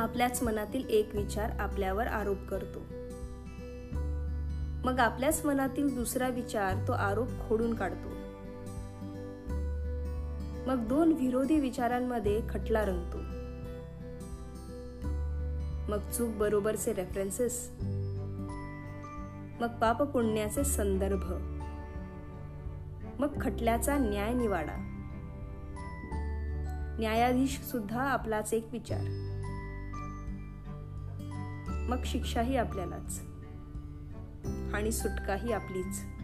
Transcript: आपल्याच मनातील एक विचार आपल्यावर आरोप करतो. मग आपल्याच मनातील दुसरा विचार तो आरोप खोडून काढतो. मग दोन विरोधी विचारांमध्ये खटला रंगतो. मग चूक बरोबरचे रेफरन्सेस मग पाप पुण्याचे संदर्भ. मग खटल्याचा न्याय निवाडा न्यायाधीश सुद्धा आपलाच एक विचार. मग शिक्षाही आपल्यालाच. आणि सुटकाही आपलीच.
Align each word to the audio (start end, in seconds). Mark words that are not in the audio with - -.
आपल्याच 0.00 0.42
मनातील 0.42 0.88
एक 0.88 1.14
विचार 1.14 1.50
आपल्यावर 1.50 2.06
आरोप 2.06 2.36
करतो. 2.48 2.78
मग 4.84 5.00
आपल्याच 5.00 5.46
मनातील 5.46 5.94
दुसरा 5.94 6.28
विचार 6.28 6.74
तो 6.88 6.92
आरोप 6.92 7.28
खोडून 7.48 7.74
काढतो. 7.74 8.08
मग 10.70 10.86
दोन 10.88 11.12
विरोधी 11.12 11.60
विचारांमध्ये 11.60 12.40
खटला 12.48 12.84
रंगतो. 12.84 13.18
मग 15.92 16.10
चूक 16.10 16.34
बरोबरचे 16.34 16.92
रेफरन्सेस 16.92 17.70
मग 19.60 19.68
पाप 19.68 20.02
पुण्याचे 20.02 20.64
संदर्भ. 20.64 21.32
मग 23.20 23.40
खटल्याचा 23.40 23.98
न्याय 23.98 24.32
निवाडा 24.32 24.86
न्यायाधीश 26.98 27.60
सुद्धा 27.60 28.02
आपलाच 28.02 28.54
एक 28.54 28.66
विचार. 28.72 29.26
मग 31.90 31.96
शिक्षाही 32.04 32.56
आपल्यालाच. 32.56 33.20
आणि 34.74 34.92
सुटकाही 34.92 35.52
आपलीच. 35.52 36.19